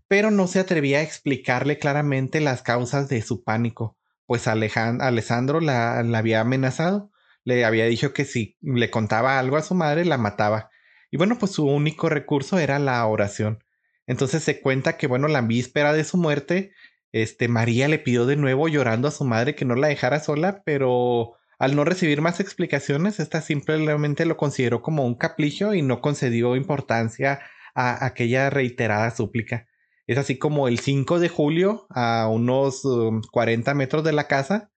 pero 0.07 0.31
no 0.31 0.48
se 0.48 0.60
atrevía 0.60 1.00
a 1.00 1.03
explicarle 1.03 1.77
claramente 1.77 2.39
las 2.39 2.62
causas 2.63 3.10
de 3.10 3.22
su 3.22 3.43
pánico, 3.43 3.98
pues 4.27 4.48
Alejandro 4.48 5.60
la, 5.60 6.03
la 6.03 6.17
había 6.19 6.41
amenazado, 6.41 7.12
le 7.43 7.65
había 7.65 7.86
dicho 7.86 8.13
que 8.13 8.25
si 8.25 8.57
le 8.62 8.89
contaba 8.89 9.39
algo 9.39 9.57
a 9.57 9.62
su 9.62 9.75
madre 9.75 10.05
la 10.05 10.17
mataba. 10.17 10.69
Y 11.12 11.17
bueno, 11.17 11.38
pues 11.38 11.51
su 11.53 11.67
único 11.67 12.10
recurso 12.10 12.60
era 12.60 12.79
la 12.79 13.05
oración. 13.05 13.64
Entonces 14.07 14.43
se 14.43 14.62
cuenta 14.62 14.97
que, 14.97 15.07
bueno, 15.07 15.27
la 15.27 15.41
víspera 15.41 15.93
de 15.93 16.03
su 16.03 16.17
muerte, 16.17 16.74
este, 17.12 17.47
María 17.47 17.88
le 17.88 18.00
pidió 18.00 18.25
de 18.25 18.35
nuevo 18.35 18.67
llorando 18.67 19.07
a 19.07 19.12
su 19.12 19.24
madre 19.25 19.55
que 19.55 19.65
no 19.65 19.75
la 19.75 19.88
dejara 19.88 20.19
sola, 20.19 20.62
pero 20.65 21.33
Al 21.57 21.75
no 21.75 21.85
recibir 21.85 22.21
más 22.21 22.39
explicaciones, 22.39 23.19
esta 23.19 23.41
simplemente 23.41 24.25
lo 24.25 24.38
consideró 24.38 24.81
como 24.81 25.05
un 25.05 25.15
capricho 25.15 25.74
y 25.74 25.81
no 25.81 26.01
concedió 26.01 26.55
importancia 26.55 27.39
a 27.74 28.05
aquella 28.05 28.50
reiterada 28.50 29.12
súplica. 29.12 29.67
Es 30.07 30.17
así 30.17 30.38
como 30.38 30.67
el 30.67 30.79
5 30.79 31.19
de 31.19 31.29
julio, 31.29 31.88
a 31.89 32.27
unos 32.29 32.83
40 33.31 33.71
um, 33.71 33.77
metros 33.77 34.03
de 34.03 34.13
la 34.13 34.27
casa, 34.27 34.71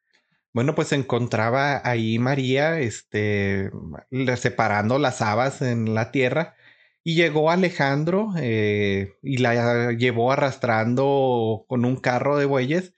bueno, 0.55 0.75
pues 0.75 0.89
se 0.89 0.97
encontraba 0.97 1.81
ahí 1.85 2.19
María, 2.19 2.81
este, 2.81 3.71
separando 4.37 4.99
las 4.99 5.21
habas 5.23 5.63
en 5.63 5.95
la 5.95 6.11
tierra 6.11 6.57
y 7.09 7.15
llegó 7.15 7.51
Alejandro 7.51 8.35
eh, 8.37 9.15
y 9.23 9.39
la 9.39 9.93
llevó 9.93 10.31
arrastrando 10.31 11.65
con 11.67 11.87
un 11.87 11.97
carro 11.97 12.37
de 12.37 12.45
bueyes. 12.45 12.93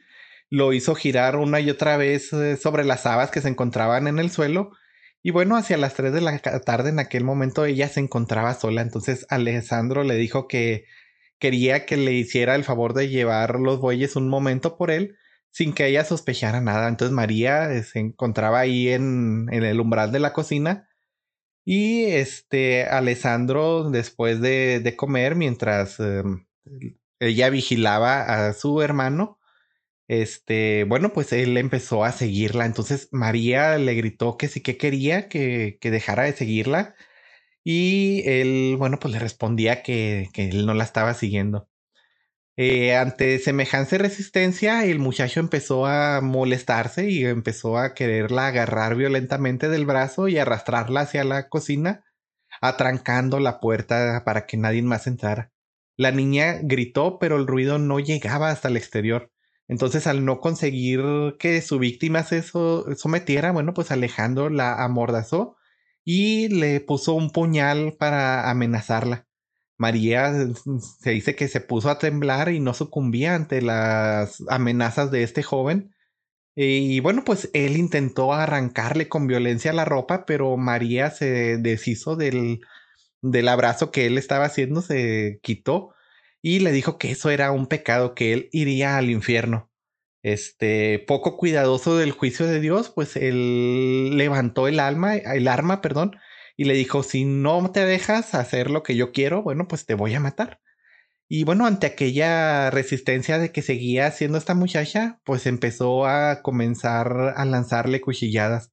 Lo 0.48 0.72
hizo 0.72 0.96
girar 0.96 1.36
una 1.36 1.60
y 1.60 1.70
otra 1.70 1.96
vez 1.96 2.32
eh, 2.32 2.56
sobre 2.56 2.82
las 2.82 3.06
habas 3.06 3.30
que 3.30 3.40
se 3.40 3.46
encontraban 3.46 4.08
en 4.08 4.18
el 4.18 4.32
suelo. 4.32 4.72
Y 5.22 5.30
bueno, 5.30 5.56
hacia 5.56 5.76
las 5.76 5.94
3 5.94 6.12
de 6.12 6.22
la 6.22 6.36
tarde 6.40 6.88
en 6.88 6.98
aquel 6.98 7.22
momento 7.22 7.64
ella 7.64 7.86
se 7.86 8.00
encontraba 8.00 8.54
sola. 8.54 8.82
Entonces 8.82 9.26
Alejandro 9.30 10.02
le 10.02 10.16
dijo 10.16 10.48
que 10.48 10.86
quería 11.38 11.86
que 11.86 11.96
le 11.96 12.12
hiciera 12.12 12.56
el 12.56 12.64
favor 12.64 12.94
de 12.94 13.08
llevar 13.10 13.60
los 13.60 13.78
bueyes 13.78 14.16
un 14.16 14.28
momento 14.28 14.76
por 14.76 14.90
él 14.90 15.14
sin 15.52 15.72
que 15.72 15.86
ella 15.86 16.04
sospechara 16.04 16.60
nada. 16.60 16.88
Entonces 16.88 17.14
María 17.14 17.72
eh, 17.72 17.84
se 17.84 18.00
encontraba 18.00 18.58
ahí 18.58 18.88
en, 18.88 19.46
en 19.52 19.62
el 19.62 19.78
umbral 19.78 20.10
de 20.10 20.18
la 20.18 20.32
cocina 20.32 20.89
y 21.64 22.04
este, 22.06 22.84
Alessandro, 22.84 23.90
después 23.90 24.40
de, 24.40 24.94
comer, 24.96 25.36
mientras 25.36 26.00
em, 26.00 26.46
ella 27.20 27.50
vigilaba 27.50 28.48
a 28.48 28.52
su 28.54 28.82
hermano, 28.82 29.38
este, 30.08 30.84
bueno, 30.84 31.12
pues 31.12 31.32
él 31.32 31.56
empezó 31.56 32.04
a 32.04 32.12
seguirla. 32.12 32.66
Entonces 32.66 33.08
María 33.12 33.78
le 33.78 33.94
gritó 33.94 34.36
que 34.38 34.48
sí 34.48 34.62
que 34.62 34.76
quería 34.78 35.28
que, 35.28 35.78
que 35.80 35.90
dejara 35.92 36.24
de 36.24 36.34
seguirla. 36.34 36.96
Y 37.64 38.22
él, 38.26 38.76
bueno, 38.78 38.98
pues 39.00 39.14
le 39.14 39.20
respondía 39.20 39.82
que, 39.82 40.30
que 40.34 40.48
él 40.50 40.66
no 40.66 40.74
la 40.74 40.84
estaba 40.84 41.14
siguiendo. 41.14 41.69
Eh, 42.56 42.94
ante 42.94 43.38
semejante 43.38 43.96
resistencia, 43.98 44.84
el 44.84 44.98
muchacho 44.98 45.40
empezó 45.40 45.86
a 45.86 46.20
molestarse 46.20 47.08
y 47.08 47.24
empezó 47.24 47.78
a 47.78 47.94
quererla 47.94 48.48
agarrar 48.48 48.96
violentamente 48.96 49.68
del 49.68 49.86
brazo 49.86 50.28
y 50.28 50.38
arrastrarla 50.38 51.02
hacia 51.02 51.24
la 51.24 51.48
cocina, 51.48 52.04
atrancando 52.60 53.40
la 53.40 53.60
puerta 53.60 54.22
para 54.24 54.46
que 54.46 54.56
nadie 54.58 54.82
más 54.82 55.06
entrara. 55.06 55.52
La 55.96 56.12
niña 56.12 56.58
gritó, 56.62 57.18
pero 57.18 57.36
el 57.36 57.46
ruido 57.46 57.78
no 57.78 57.98
llegaba 58.00 58.50
hasta 58.50 58.68
el 58.68 58.76
exterior. 58.76 59.32
Entonces, 59.68 60.06
al 60.06 60.24
no 60.24 60.40
conseguir 60.40 61.02
que 61.38 61.62
su 61.62 61.78
víctima 61.78 62.24
se 62.24 62.42
sometiera, 62.42 63.52
bueno, 63.52 63.72
pues 63.74 63.90
Alejandro 63.90 64.50
la 64.50 64.82
amordazó 64.84 65.56
y 66.04 66.48
le 66.48 66.80
puso 66.80 67.14
un 67.14 67.30
puñal 67.30 67.96
para 67.98 68.50
amenazarla. 68.50 69.29
María 69.80 70.30
se 71.00 71.10
dice 71.10 71.34
que 71.34 71.48
se 71.48 71.60
puso 71.60 71.88
a 71.88 71.98
temblar 71.98 72.50
y 72.50 72.60
no 72.60 72.74
sucumbía 72.74 73.34
ante 73.34 73.62
las 73.62 74.42
amenazas 74.48 75.10
de 75.10 75.22
este 75.22 75.42
joven. 75.42 75.94
Y 76.54 77.00
bueno, 77.00 77.24
pues 77.24 77.48
él 77.54 77.78
intentó 77.78 78.34
arrancarle 78.34 79.08
con 79.08 79.26
violencia 79.26 79.72
la 79.72 79.86
ropa, 79.86 80.26
pero 80.26 80.56
María 80.58 81.10
se 81.10 81.56
deshizo 81.56 82.16
del, 82.16 82.60
del 83.22 83.48
abrazo 83.48 83.90
que 83.90 84.06
él 84.06 84.18
estaba 84.18 84.44
haciendo, 84.44 84.82
se 84.82 85.40
quitó 85.42 85.94
y 86.42 86.58
le 86.58 86.72
dijo 86.72 86.98
que 86.98 87.12
eso 87.12 87.30
era 87.30 87.50
un 87.50 87.66
pecado, 87.66 88.14
que 88.14 88.34
él 88.34 88.48
iría 88.52 88.98
al 88.98 89.08
infierno. 89.08 89.70
Este, 90.22 90.98
poco 91.06 91.38
cuidadoso 91.38 91.96
del 91.96 92.12
juicio 92.12 92.46
de 92.46 92.60
Dios, 92.60 92.90
pues 92.90 93.16
él 93.16 94.18
levantó 94.18 94.68
el 94.68 94.80
alma, 94.80 95.16
el 95.16 95.48
arma, 95.48 95.80
perdón, 95.80 96.16
y 96.60 96.64
le 96.64 96.74
dijo, 96.74 97.02
si 97.02 97.24
no 97.24 97.70
te 97.72 97.86
dejas 97.86 98.34
hacer 98.34 98.70
lo 98.70 98.82
que 98.82 98.94
yo 98.94 99.12
quiero, 99.12 99.42
bueno, 99.42 99.66
pues 99.66 99.86
te 99.86 99.94
voy 99.94 100.12
a 100.12 100.20
matar. 100.20 100.60
Y 101.26 101.44
bueno, 101.44 101.64
ante 101.64 101.86
aquella 101.86 102.68
resistencia 102.70 103.38
de 103.38 103.50
que 103.50 103.62
seguía 103.62 104.06
haciendo 104.06 104.36
esta 104.36 104.52
muchacha, 104.52 105.22
pues 105.24 105.46
empezó 105.46 106.04
a 106.04 106.42
comenzar 106.42 107.32
a 107.34 107.46
lanzarle 107.46 108.02
cuchilladas. 108.02 108.72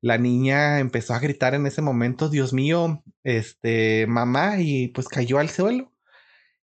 La 0.00 0.16
niña 0.16 0.78
empezó 0.78 1.12
a 1.12 1.18
gritar 1.18 1.54
en 1.56 1.66
ese 1.66 1.82
momento, 1.82 2.28
Dios 2.28 2.52
mío, 2.52 3.02
este, 3.24 4.06
mamá, 4.06 4.60
y 4.60 4.92
pues 4.94 5.08
cayó 5.08 5.40
al 5.40 5.50
suelo. 5.50 5.92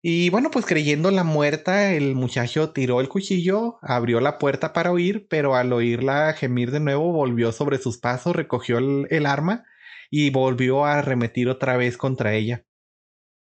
Y 0.02 0.28
bueno, 0.28 0.50
pues 0.50 0.66
creyendo 0.66 1.10
la 1.10 1.24
muerta, 1.24 1.94
el 1.94 2.14
muchacho 2.14 2.72
tiró 2.72 3.00
el 3.00 3.08
cuchillo, 3.08 3.78
abrió 3.80 4.20
la 4.20 4.36
puerta 4.36 4.74
para 4.74 4.92
huir, 4.92 5.28
pero 5.30 5.54
al 5.56 5.72
oírla 5.72 6.34
gemir 6.34 6.72
de 6.72 6.80
nuevo, 6.80 7.10
volvió 7.10 7.52
sobre 7.52 7.78
sus 7.78 7.96
pasos, 7.96 8.36
recogió 8.36 8.76
el, 8.76 9.06
el 9.08 9.24
arma 9.24 9.64
y 10.10 10.30
volvió 10.30 10.84
a 10.84 10.98
arremetir 10.98 11.48
otra 11.48 11.76
vez 11.76 11.96
contra 11.96 12.34
ella. 12.34 12.64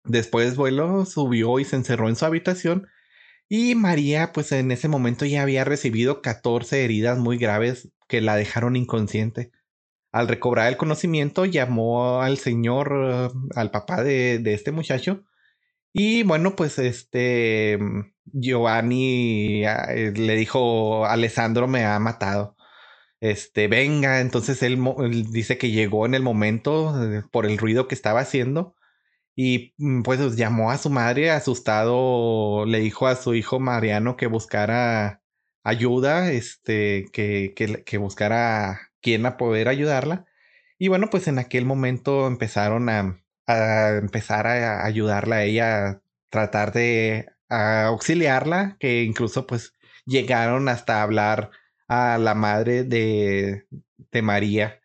Después 0.05 0.57
vuelo 0.57 1.05
subió 1.05 1.59
y 1.59 1.65
se 1.65 1.77
encerró 1.77 2.09
en 2.09 2.17
su 2.17 2.25
habitación 2.25 2.89
y 3.49 3.75
María 3.75 4.33
pues 4.33 4.53
en 4.53 4.71
ese 4.71 4.89
momento 4.89 5.25
ya 5.25 5.43
había 5.43 5.65
recibido 5.65 6.23
14 6.23 6.85
heridas 6.85 7.19
muy 7.19 7.39
graves 7.39 7.91
que 8.09 8.21
la 8.21 8.37
dejaron 8.37 8.77
inconsciente. 8.77 9.53
Al 10.13 10.29
recobrar 10.29 10.69
el 10.69 10.77
conocimiento 10.77 11.45
llamó 11.45 12.23
al 12.23 12.39
señor, 12.39 12.93
eh, 13.05 13.29
al 13.55 13.71
papá 13.71 14.03
de, 14.03 14.39
de 14.39 14.55
este 14.55 14.73
muchacho 14.73 15.25
y 15.93 16.23
bueno 16.23 16.57
pues 16.57 16.79
este 16.79 17.79
Giovanni 18.27 19.65
eh, 19.65 20.13
le 20.15 20.37
dijo 20.37 21.07
Alessandro 21.07 21.67
me 21.67 21.85
ha 21.85 21.99
matado 21.99 22.58
este, 23.21 23.69
venga, 23.69 24.21
entonces 24.21 24.63
él, 24.63 24.79
dice 25.31 25.59
que 25.59 25.71
llegó 25.71 26.07
en 26.07 26.15
el 26.15 26.23
momento 26.23 26.95
eh, 27.03 27.23
por 27.31 27.47
el 27.47 27.59
ruido 27.59 27.89
que 27.89 27.95
estaba 27.95 28.21
haciendo 28.21 28.77
y 29.37 29.75
mm, 29.79 30.03
pues 30.03 30.37
llamó 30.37 30.71
a 30.71 30.79
su 30.79 30.91
madre 30.91 31.31
asustado, 31.31 32.67
le 32.67 32.81
dijo 32.81 33.07
a 33.07 33.17
su 33.17 33.35
hijo 33.35 33.61
Mariano 33.61 34.17
que 34.17 34.27
buscara 34.27 35.23
ayuda, 35.65 36.33
este, 36.33 37.07
que, 37.13 37.55
que, 37.57 37.85
que 37.85 37.99
buscara 37.99 38.81
quien 39.01 39.27
a 39.27 39.37
poder 39.37 39.69
ayudarla. 39.69 40.27
Y 40.79 40.89
bueno, 40.89 41.11
pues 41.11 41.29
en 41.29 41.39
aquel 41.39 41.65
momento 41.67 42.27
empezaron 42.27 42.89
a, 42.89 43.23
a 43.47 43.97
empezar 43.99 44.47
a 44.47 44.85
ayudarla 44.85 45.37
a 45.37 45.45
ella, 45.45 45.89
a 45.89 46.03
tratar 46.31 46.73
de 46.73 47.27
auxiliarla, 47.49 48.77
que 48.81 49.03
incluso 49.05 49.47
pues 49.47 49.75
llegaron 50.07 50.69
hasta 50.69 51.03
hablar 51.03 51.51
a 51.89 52.19
la 52.19 52.35
madre 52.35 52.85
de, 52.85 53.67
de 54.13 54.23
María. 54.23 54.81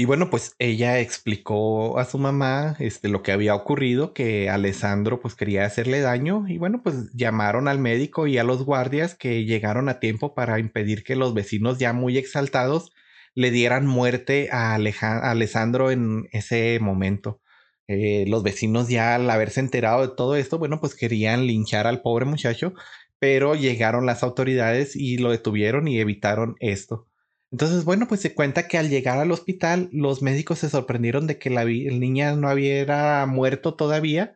Y 0.00 0.04
bueno, 0.04 0.30
pues 0.30 0.54
ella 0.60 1.00
explicó 1.00 1.98
a 1.98 2.04
su 2.04 2.18
mamá 2.18 2.76
este, 2.78 3.08
lo 3.08 3.22
que 3.24 3.32
había 3.32 3.56
ocurrido, 3.56 4.14
que 4.14 4.48
Alessandro 4.48 5.18
pues 5.20 5.34
quería 5.34 5.66
hacerle 5.66 6.00
daño 6.00 6.46
y 6.46 6.56
bueno, 6.56 6.82
pues 6.84 7.10
llamaron 7.14 7.66
al 7.66 7.80
médico 7.80 8.28
y 8.28 8.38
a 8.38 8.44
los 8.44 8.64
guardias 8.64 9.16
que 9.16 9.44
llegaron 9.44 9.88
a 9.88 9.98
tiempo 9.98 10.34
para 10.34 10.60
impedir 10.60 11.02
que 11.02 11.16
los 11.16 11.34
vecinos 11.34 11.78
ya 11.78 11.92
muy 11.92 12.16
exaltados 12.16 12.92
le 13.34 13.50
dieran 13.50 13.86
muerte 13.86 14.48
a, 14.52 14.74
Alessandro 14.76 15.90
en 15.90 16.28
ese 16.32 16.78
momento. 16.80 17.40
Eh, 17.88 18.24
los 18.28 18.42
vecinos 18.44 18.88
ya 18.88 19.16
al 19.16 19.28
haberse 19.30 19.60
enterado 19.60 20.02
de 20.02 20.14
todo 20.14 20.36
esto, 20.36 20.58
bueno, 20.58 20.80
pues 20.80 20.94
querían 20.94 21.46
linchar 21.46 21.88
al 21.88 22.02
pobre 22.02 22.24
muchacho, 22.24 22.74
pero 23.18 23.54
llegaron 23.54 24.06
las 24.06 24.22
autoridades 24.22 24.96
y 24.96 25.18
lo 25.18 25.30
detuvieron 25.30 25.88
y 25.88 26.00
evitaron 26.00 26.56
esto. 26.60 27.08
Entonces, 27.50 27.84
bueno, 27.84 28.08
pues 28.08 28.20
se 28.20 28.34
cuenta 28.34 28.68
que 28.68 28.78
al 28.78 28.90
llegar 28.90 29.18
al 29.18 29.32
hospital, 29.32 29.88
los 29.92 30.22
médicos 30.22 30.58
se 30.60 30.68
sorprendieron 30.68 31.26
de 31.26 31.38
que 31.38 31.50
la, 31.50 31.64
niña 31.64 32.34
no 32.36 32.52
hubiera 32.52 33.24
muerto 33.26 33.74
todavía. 33.74 34.34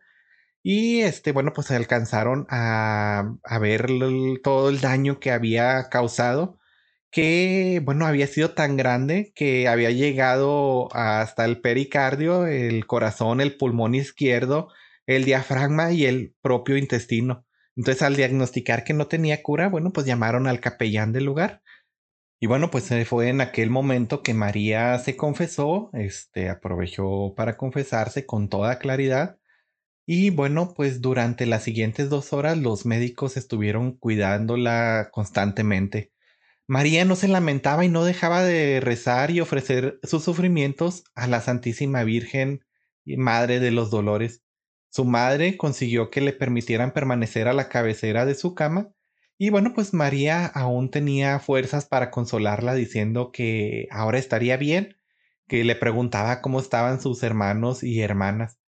Y 0.62 1.00
este, 1.02 1.32
bueno, 1.32 1.52
pues 1.54 1.70
alcanzaron 1.70 2.46
a 2.50 3.58
ver 3.60 3.88
todo 4.42 4.70
el 4.70 4.80
daño 4.80 5.20
que 5.20 5.30
había 5.32 5.88
causado, 5.90 6.58
que, 7.12 7.82
bueno, 7.84 8.06
había 8.06 8.26
sido 8.26 8.52
tan 8.54 8.76
grande 8.76 9.32
que 9.36 9.68
había 9.68 9.90
llegado 9.90 10.88
hasta 10.96 11.44
el 11.44 11.60
pericardio, 11.60 12.46
el 12.46 12.86
corazón, 12.86 13.40
el 13.42 13.56
pulmón 13.56 13.94
izquierdo, 13.94 14.68
el 15.06 15.24
diafragma 15.24 15.92
y 15.92 16.06
el 16.06 16.34
propio 16.40 16.78
intestino. 16.78 17.44
Entonces, 17.76 18.02
al 18.02 18.16
diagnosticar 18.16 18.84
que 18.84 18.94
no 18.94 19.06
tenía 19.06 19.42
cura, 19.42 19.68
bueno, 19.68 19.92
pues 19.92 20.06
llamaron 20.06 20.46
al 20.46 20.60
capellán 20.60 21.12
del 21.12 21.24
lugar. 21.24 21.62
Y 22.40 22.46
bueno, 22.48 22.70
pues 22.70 22.90
fue 23.06 23.28
en 23.28 23.40
aquel 23.40 23.70
momento 23.70 24.22
que 24.22 24.34
María 24.34 24.98
se 24.98 25.16
confesó, 25.16 25.90
este, 25.92 26.48
aprovechó 26.48 27.34
para 27.36 27.56
confesarse 27.56 28.26
con 28.26 28.48
toda 28.48 28.80
claridad. 28.80 29.38
Y 30.06 30.30
bueno, 30.30 30.74
pues 30.74 31.00
durante 31.00 31.46
las 31.46 31.62
siguientes 31.62 32.10
dos 32.10 32.32
horas 32.32 32.58
los 32.58 32.84
médicos 32.84 33.36
estuvieron 33.36 33.92
cuidándola 33.96 35.10
constantemente. 35.12 36.12
María 36.66 37.04
no 37.04 37.16
se 37.16 37.28
lamentaba 37.28 37.84
y 37.84 37.88
no 37.88 38.04
dejaba 38.04 38.42
de 38.42 38.80
rezar 38.80 39.30
y 39.30 39.40
ofrecer 39.40 40.00
sus 40.02 40.24
sufrimientos 40.24 41.04
a 41.14 41.28
la 41.28 41.40
Santísima 41.40 42.02
Virgen 42.02 42.64
y 43.04 43.18
Madre 43.18 43.60
de 43.60 43.70
los 43.70 43.90
Dolores. 43.90 44.42
Su 44.92 45.04
madre 45.06 45.56
consiguió 45.56 46.10
que 46.10 46.20
le 46.20 46.32
permitieran 46.32 46.92
permanecer 46.92 47.48
a 47.48 47.54
la 47.54 47.68
cabecera 47.68 48.26
de 48.26 48.34
su 48.34 48.54
cama 48.54 48.92
Y 49.38 49.50
bueno, 49.50 49.72
pues 49.74 49.94
María 49.94 50.46
aún 50.46 50.90
tenía 50.90 51.38
fuerzas 51.40 51.86
para 51.86 52.10
consolarla 52.10 52.74
diciendo 52.74 53.32
que 53.32 53.88
ahora 53.90 54.18
estaría 54.18 54.56
bien, 54.58 54.96
que 55.48 55.64
le 55.64 55.76
preguntaba 55.76 56.42
cómo 56.42 56.60
estaban 56.60 57.00
sus 57.00 57.22
hermanos 57.22 57.82
y 57.82 58.02
hermanas. 58.02 58.58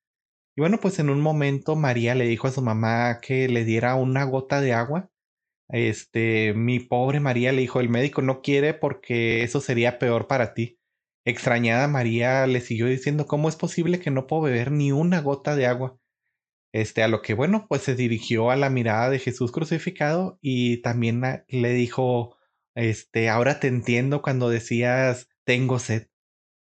Y 0.56 0.62
bueno, 0.62 0.78
pues 0.80 0.98
en 0.98 1.10
un 1.10 1.20
momento 1.20 1.76
María 1.76 2.14
le 2.14 2.26
dijo 2.26 2.48
a 2.48 2.52
su 2.52 2.62
mamá 2.62 3.20
que 3.20 3.48
le 3.48 3.64
diera 3.64 3.96
una 3.96 4.24
gota 4.24 4.60
de 4.60 4.72
agua. 4.74 5.10
Este, 5.68 6.54
mi 6.54 6.80
pobre 6.80 7.20
María 7.20 7.52
le 7.52 7.62
dijo, 7.62 7.80
el 7.80 7.88
médico 7.90 8.22
no 8.22 8.42
quiere 8.42 8.74
porque 8.74 9.42
eso 9.44 9.60
sería 9.60 9.98
peor 9.98 10.28
para 10.28 10.54
ti. 10.54 10.80
Extrañada 11.26 11.88
María 11.88 12.46
le 12.46 12.60
siguió 12.62 12.86
diciendo, 12.86 13.26
¿cómo 13.26 13.48
es 13.48 13.56
posible 13.56 14.00
que 14.00 14.10
no 14.12 14.26
puedo 14.28 14.42
beber 14.42 14.72
ni 14.72 14.92
una 14.92 15.20
gota 15.22 15.56
de 15.56 15.66
agua? 15.66 15.98
Este, 16.74 17.04
a 17.04 17.08
lo 17.08 17.22
que 17.22 17.34
bueno, 17.34 17.66
pues 17.68 17.82
se 17.82 17.94
dirigió 17.94 18.50
a 18.50 18.56
la 18.56 18.68
mirada 18.68 19.08
de 19.08 19.20
Jesús 19.20 19.52
crucificado 19.52 20.40
y 20.42 20.82
también 20.82 21.22
le 21.46 21.72
dijo, 21.72 22.36
este, 22.74 23.28
ahora 23.28 23.60
te 23.60 23.68
entiendo 23.68 24.22
cuando 24.22 24.48
decías, 24.48 25.28
tengo 25.44 25.78
sed. 25.78 26.08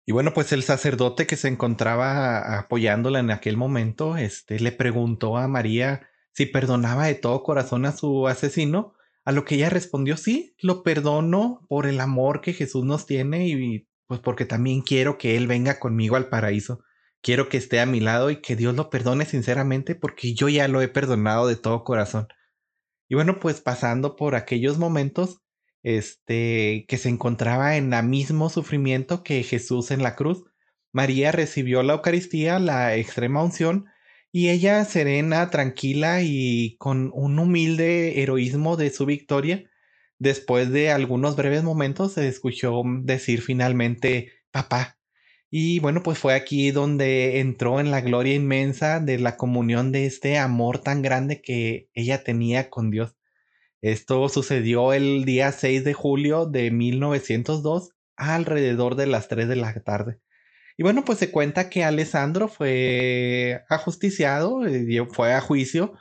Y 0.06 0.12
bueno, 0.12 0.36
pues 0.36 0.52
el 0.52 0.62
sacerdote 0.62 1.26
que 1.26 1.36
se 1.36 1.48
encontraba 1.48 2.60
apoyándola 2.60 3.22
en 3.22 3.32
aquel 3.32 3.58
momento, 3.58 4.16
este, 4.16 4.60
le 4.60 4.72
preguntó 4.72 5.36
a 5.36 5.48
María 5.48 6.08
si 6.32 6.46
perdonaba 6.46 7.08
de 7.08 7.16
todo 7.16 7.42
corazón 7.42 7.88
a 7.88 7.92
su 7.92 8.28
asesino, 8.28 8.94
a 9.26 9.32
lo 9.32 9.46
que 9.46 9.56
ella 9.56 9.72
respondió, 9.72 10.16
sí, 10.16 10.56
lo 10.62 10.84
perdono 10.84 11.66
por 11.68 11.88
el 11.88 12.00
amor 12.00 12.42
que 12.42 12.54
Jesús 12.54 12.86
nos 12.86 13.08
tiene 13.08 13.48
y 13.48 13.88
pues 14.06 14.20
porque 14.20 14.46
también 14.46 14.82
quiero 14.82 15.18
que 15.18 15.38
Él 15.38 15.48
venga 15.48 15.80
conmigo 15.80 16.18
al 16.18 16.30
paraíso. 16.30 16.84
Quiero 17.24 17.48
que 17.50 17.58
esté 17.58 17.80
a 17.80 17.86
mi 17.86 18.02
lado 18.02 18.30
y 18.32 18.42
que 18.42 18.58
Dios 18.58 18.76
lo 18.76 18.90
perdone 18.90 19.26
sinceramente 19.26 19.96
porque 19.96 20.34
yo 20.34 20.50
ya 20.50 20.68
lo 20.68 20.82
he 20.82 20.90
perdonado 20.90 21.48
de 21.48 21.56
todo 21.56 21.86
corazón. 21.86 22.28
Y 23.08 23.16
bueno, 23.16 23.40
pues 23.40 23.62
pasando 23.62 24.18
por 24.18 24.36
aquellos 24.36 24.78
momentos, 24.78 25.40
este, 25.84 26.86
que 26.88 26.98
se 26.98 27.10
encontraba 27.10 27.78
en 27.78 27.94
el 27.94 28.06
mismo 28.06 28.50
sufrimiento 28.50 29.24
que 29.24 29.44
Jesús 29.44 29.92
en 29.92 30.04
la 30.04 30.16
cruz. 30.16 30.44
María 30.92 31.32
recibió 31.32 31.82
la 31.82 31.94
Eucaristía, 31.94 32.60
la 32.60 32.96
extrema 32.96 33.42
unción, 33.42 33.86
y 34.32 34.50
ella 34.50 34.84
serena, 34.84 35.50
tranquila 35.50 36.22
y 36.24 36.76
con 36.78 37.12
un 37.14 37.40
humilde 37.40 38.22
heroísmo 38.22 38.78
de 38.78 38.90
su 38.90 39.06
victoria, 39.06 39.70
después 40.20 40.72
de 40.72 40.92
algunos 40.92 41.36
breves 41.36 41.64
momentos 41.64 42.14
se 42.14 42.28
escuchó 42.28 42.82
decir 43.02 43.42
finalmente 43.42 44.32
papá. 44.52 44.98
Y 45.56 45.78
bueno, 45.82 46.02
pues 46.02 46.18
fue 46.18 46.34
aquí 46.34 46.72
donde 46.72 47.40
entró 47.40 47.80
en 47.80 47.92
la 47.92 48.02
gloria 48.02 48.34
inmensa 48.34 49.00
de 49.00 49.20
la 49.20 49.38
comunión 49.38 49.92
de 49.92 50.08
este 50.08 50.40
amor 50.40 50.80
tan 50.80 51.04
grande 51.04 51.44
que 51.44 51.92
ella 51.94 52.24
tenía 52.24 52.72
con 52.72 52.90
Dios. 52.90 53.16
Esto 53.80 54.30
sucedió 54.30 54.94
el 54.94 55.26
día 55.26 55.52
6 55.52 55.84
de 55.84 55.94
julio 55.94 56.48
de 56.48 56.72
1902 56.72 57.92
alrededor 58.16 58.96
de 58.96 59.06
las 59.06 59.28
3 59.28 59.48
de 59.48 59.56
la 59.56 59.76
tarde. 59.84 60.20
Y 60.76 60.82
bueno, 60.82 61.06
pues 61.06 61.20
se 61.20 61.30
cuenta 61.30 61.70
que 61.70 61.84
Alessandro 61.84 62.48
fue 62.48 63.64
ajusticiado, 63.70 64.66
eh, 64.66 65.08
fue 65.12 65.34
a 65.34 65.42
juicio. 65.42 65.94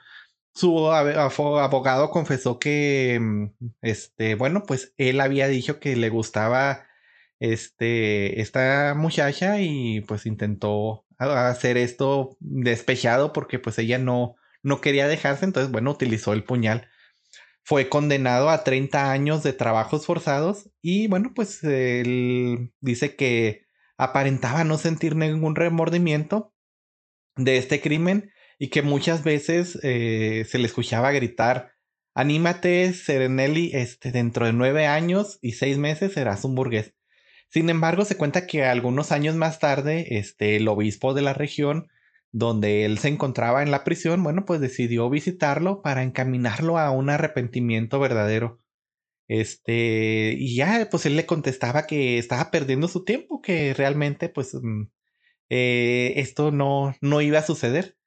Su 0.55 0.91
abogado 0.91 2.09
confesó 2.09 2.59
que, 2.59 3.19
mm, 3.21 3.49
este, 3.83 4.35
bueno, 4.35 4.63
pues 4.67 4.95
él 4.97 5.21
había 5.21 5.47
dicho 5.47 5.79
que 5.79 5.95
le 5.95 6.09
gustaba 6.09 6.87
este, 7.43 8.41
esta 8.41 8.95
muchacha 8.97 9.61
y 9.61 10.01
pues 10.03 10.27
intentó 10.27 11.05
hacer 11.19 11.77
esto 11.77 12.37
despejado 12.41 13.33
porque 13.33 13.59
pues 13.59 13.79
ella 13.79 13.99
no, 13.99 14.37
no 14.63 14.81
quería 14.81 15.09
dejarse, 15.09 15.45
entonces 15.45 15.71
bueno, 15.71 15.91
utilizó 15.91 16.33
el 16.33 16.45
puñal 16.45 16.89
fue 17.65 17.89
condenado 17.89 18.51
a 18.51 18.65
30 18.65 19.13
años 19.13 19.43
de 19.43 19.53
trabajos 19.53 20.07
forzados 20.07 20.71
y 20.81 21.07
bueno, 21.07 21.33
pues 21.35 21.63
él 21.65 22.73
dice 22.81 23.15
que 23.17 23.67
aparentaba 23.97 24.65
no 24.65 24.79
sentir 24.79 25.15
ningún 25.17 25.55
remordimiento 25.55 26.53
de 27.37 27.59
este 27.59 27.81
crimen 27.81 28.33
y 28.59 28.69
que 28.69 28.83
muchas 28.83 29.25
veces 29.25 29.79
eh, 29.83 30.45
se 30.49 30.59
le 30.59 30.67
escuchaba 30.67 31.13
gritar, 31.13 31.73
anímate, 32.15 32.93
Serenelli, 32.93 33.71
este, 33.75 34.13
dentro 34.13 34.47
de 34.47 34.53
nueve 34.53 34.87
años 34.87 35.39
y 35.41 35.53
seis 35.53 35.79
meses 35.79 36.13
serás 36.13 36.45
un 36.45 36.55
burgués. 36.55 36.95
Sin 37.53 37.69
embargo, 37.69 38.07
se 38.07 38.17
cuenta 38.17 38.47
que 38.47 38.65
algunos 38.65 39.13
años 39.13 39.37
más 39.37 39.59
tarde, 39.59 40.17
este, 40.19 40.57
el 40.57 40.69
obispo 40.69 41.13
de 41.13 41.21
la 41.21 41.35
región 41.35 41.89
donde 42.33 42.87
él 42.87 42.99
se 42.99 43.09
encontraba 43.09 43.63
en 43.63 43.71
la 43.71 43.85
prisión, 43.85 44.23
bueno, 44.23 44.47
pues 44.47 44.59
decidió 44.61 45.11
visitarlo 45.11 45.83
para 45.83 46.03
encaminarlo 46.03 46.79
a 46.79 46.91
un 46.91 47.11
arrepentimiento 47.11 48.01
verdadero. 48.01 48.61
Este, 49.29 50.35
y 50.39 50.57
ya, 50.57 50.89
pues 50.91 51.07
él 51.07 51.17
le 51.17 51.27
contestaba 51.27 51.87
que 51.87 52.19
estaba 52.19 52.51
perdiendo 52.51 52.89
su 52.89 53.05
tiempo, 53.05 53.43
que 53.43 53.75
realmente, 53.75 54.31
pues, 54.31 54.55
mm, 54.55 54.85
eh, 55.51 56.15
esto 56.17 56.53
no, 56.53 56.95
no 57.03 57.21
iba 57.21 57.41
a 57.41 57.43
suceder. 57.43 57.99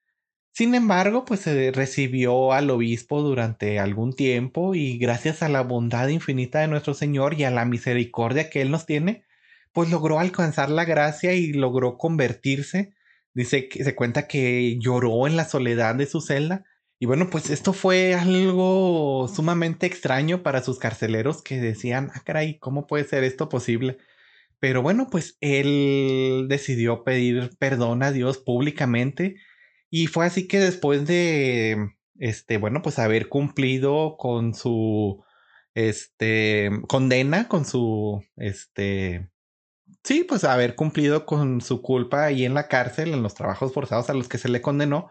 Sin 0.53 0.73
embargo, 0.75 1.25
pues 1.25 1.41
se 1.41 1.71
recibió 1.71 2.53
al 2.53 2.69
obispo 2.71 3.21
durante 3.21 3.79
algún 3.79 4.13
tiempo 4.15 4.75
y 4.75 4.97
gracias 4.97 5.43
a 5.43 5.49
la 5.49 5.62
bondad 5.62 6.08
infinita 6.08 6.62
de 6.62 6.69
nuestro 6.69 6.93
Señor 6.95 7.36
y 7.36 7.43
a 7.43 7.51
la 7.51 7.65
misericordia 7.65 8.49
que 8.49 8.62
Él 8.62 8.71
nos 8.71 8.86
tiene, 8.86 9.24
pues 9.75 9.91
logró 9.91 10.19
alcanzar 10.19 10.71
la 10.71 10.85
gracia 10.85 11.33
y 11.33 11.53
logró 11.53 11.99
convertirse 11.99 12.95
Dice 13.35 13.67
que 13.67 13.83
se 13.83 13.95
cuenta 13.95 14.27
que 14.27 14.77
lloró 14.79 15.27
en 15.27 15.35
la 15.35 15.43
soledad 15.45 15.93
de 15.95 16.05
su 16.05 16.21
celda. 16.21 16.63
Y 16.99 17.05
bueno, 17.05 17.29
pues 17.29 17.49
esto 17.49 17.73
fue 17.73 18.15
algo 18.15 19.27
sumamente 19.27 19.85
extraño 19.85 20.41
para 20.41 20.63
sus 20.63 20.79
carceleros 20.79 21.43
que 21.43 21.59
decían, 21.59 22.11
ah, 22.15 22.21
caray, 22.25 22.57
¿cómo 22.59 22.88
puede 22.88 23.03
ser 23.03 23.25
esto 23.25 23.49
posible? 23.49 23.97
Pero 24.59 24.81
bueno, 24.81 25.09
pues 25.11 25.38
él 25.41 26.47
decidió 26.47 27.03
pedir 27.03 27.51
perdón 27.59 28.03
a 28.03 28.13
Dios 28.13 28.38
públicamente. 28.38 29.35
Y 29.89 30.07
fue 30.07 30.25
así 30.25 30.47
que 30.47 30.59
después 30.59 31.05
de, 31.05 31.89
este, 32.19 32.57
bueno, 32.57 32.81
pues 32.81 32.99
haber 32.99 33.27
cumplido 33.27 34.15
con 34.17 34.53
su, 34.55 35.25
este, 35.73 36.69
condena, 36.88 37.49
con 37.49 37.65
su, 37.65 38.23
este, 38.38 39.29
Sí, 40.06 40.24
pues 40.24 40.44
haber 40.44 40.76
cumplido 40.76 41.26
con 41.26 41.62
su 41.62 41.82
culpa 41.82 42.26
ahí 42.26 42.46
en 42.46 42.54
la 42.54 42.68
cárcel, 42.68 43.12
en 43.12 43.24
los 43.24 43.34
trabajos 43.34 43.74
forzados 43.74 44.08
a 44.12 44.13
los 44.13 44.30
que 44.30 44.38
se 44.38 44.50
le 44.50 44.62
condenó. 44.62 45.10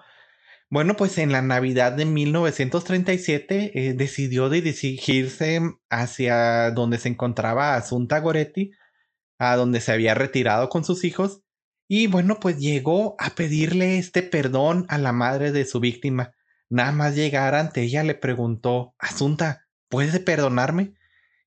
Bueno, 0.70 0.94
pues 0.94 1.18
en 1.18 1.32
la 1.32 1.42
Navidad 1.42 1.92
de 1.94 2.04
1937 2.04 3.72
eh, 3.74 3.94
decidió 3.94 4.48
dirigirse 4.48 5.60
hacia 5.90 6.70
donde 6.70 6.98
se 6.98 7.08
encontraba 7.08 7.74
Asunta 7.74 8.20
Goretti, 8.20 8.70
a 9.38 9.56
donde 9.56 9.80
se 9.80 9.90
había 9.90 10.14
retirado 10.14 10.68
con 10.68 10.84
sus 10.84 11.02
hijos, 11.02 11.42
y 11.88 12.06
bueno, 12.06 12.38
pues 12.38 12.58
llegó 12.60 13.16
a 13.18 13.30
pedirle 13.30 13.98
este 13.98 14.22
perdón 14.22 14.86
a 14.88 14.98
la 14.98 15.12
madre 15.12 15.50
de 15.50 15.64
su 15.64 15.80
víctima. 15.80 16.34
Nada 16.70 16.92
más 16.92 17.16
llegar 17.16 17.56
ante 17.56 17.82
ella 17.82 18.04
le 18.04 18.14
preguntó, 18.14 18.94
Asunta, 19.00 19.66
¿puedes 19.88 20.20
perdonarme? 20.20 20.94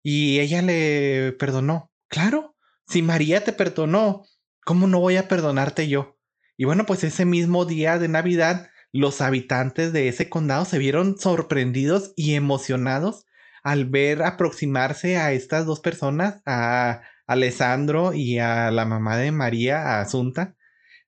Y 0.03 0.41
ella 0.41 0.61
le 0.61 1.31
perdonó. 1.39 1.91
Claro, 2.09 2.56
si 2.87 3.01
María 3.01 3.43
te 3.43 3.53
perdonó, 3.53 4.23
¿cómo 4.65 4.87
no 4.87 4.99
voy 4.99 5.17
a 5.17 5.27
perdonarte 5.27 5.87
yo? 5.87 6.17
Y 6.55 6.65
bueno, 6.65 6.85
pues 6.85 7.03
ese 7.03 7.25
mismo 7.25 7.65
día 7.65 7.99
de 7.99 8.07
Navidad, 8.07 8.69
los 8.91 9.21
habitantes 9.21 9.93
de 9.93 10.07
ese 10.07 10.29
condado 10.29 10.65
se 10.65 10.77
vieron 10.77 11.17
sorprendidos 11.17 12.13
y 12.15 12.35
emocionados 12.35 13.25
al 13.63 13.85
ver 13.85 14.23
aproximarse 14.23 15.17
a 15.17 15.33
estas 15.33 15.65
dos 15.65 15.81
personas, 15.81 16.41
a 16.45 17.01
Alessandro 17.27 18.13
y 18.13 18.39
a 18.39 18.71
la 18.71 18.85
mamá 18.85 19.17
de 19.17 19.31
María, 19.31 19.81
a 19.81 20.01
Asunta, 20.01 20.55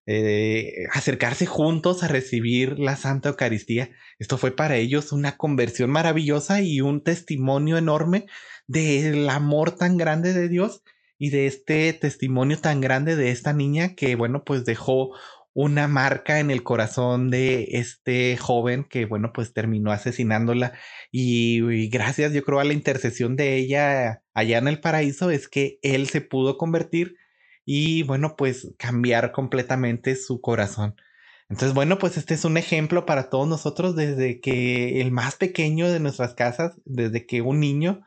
eh, 0.05 0.85
acercarse 0.91 1.45
juntos 1.45 2.03
a 2.03 2.09
recibir 2.09 2.77
la 2.77 2.97
Santa 2.97 3.29
Eucaristía. 3.29 3.91
Esto 4.17 4.37
fue 4.37 4.51
para 4.51 4.75
ellos 4.75 5.13
una 5.13 5.37
conversión 5.37 5.89
maravillosa 5.89 6.61
y 6.61 6.81
un 6.81 7.03
testimonio 7.03 7.77
enorme 7.77 8.25
del 8.67 9.29
amor 9.29 9.71
tan 9.71 9.95
grande 9.97 10.33
de 10.33 10.49
Dios 10.49 10.83
y 11.19 11.29
de 11.29 11.45
este 11.45 11.93
testimonio 11.93 12.57
tan 12.59 12.81
grande 12.81 13.15
de 13.17 13.29
esta 13.29 13.53
niña 13.53 13.93
que, 13.93 14.15
bueno, 14.15 14.43
pues 14.45 14.65
dejó 14.65 15.11
una 15.53 15.89
marca 15.89 16.39
en 16.39 16.49
el 16.49 16.63
corazón 16.63 17.29
de 17.29 17.67
este 17.71 18.37
joven 18.37 18.85
que, 18.89 19.05
bueno, 19.05 19.33
pues 19.33 19.53
terminó 19.53 19.91
asesinándola. 19.91 20.73
Y, 21.11 21.89
gracias, 21.89 22.31
yo 22.33 22.43
creo, 22.43 22.61
a 22.61 22.63
la 22.63 22.73
intercesión 22.73 23.35
de 23.35 23.57
ella 23.57 24.23
allá 24.33 24.57
en 24.59 24.69
el 24.69 24.79
paraíso, 24.79 25.29
es 25.29 25.49
que 25.49 25.77
él 25.81 26.07
se 26.07 26.21
pudo 26.21 26.57
convertir 26.57 27.17
y, 27.65 28.03
bueno, 28.03 28.35
pues 28.37 28.73
cambiar 28.77 29.33
completamente 29.33 30.15
su 30.15 30.39
corazón. 30.39 30.95
Entonces, 31.49 31.73
bueno, 31.73 31.99
pues 31.99 32.15
este 32.15 32.35
es 32.35 32.45
un 32.45 32.55
ejemplo 32.55 33.05
para 33.05 33.29
todos 33.29 33.47
nosotros 33.47 33.95
desde 33.95 34.39
que 34.39 35.01
el 35.01 35.11
más 35.11 35.35
pequeño 35.35 35.91
de 35.91 35.99
nuestras 35.99 36.33
casas, 36.33 36.79
desde 36.85 37.25
que 37.25 37.41
un 37.41 37.59
niño 37.59 38.05